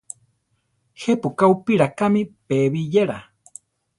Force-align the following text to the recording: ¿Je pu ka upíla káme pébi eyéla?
¿Je 1.01 1.11
pu 1.21 1.27
ka 1.39 1.45
upíla 1.53 1.87
káme 1.97 2.21
pébi 2.47 2.81
eyéla? 2.85 3.17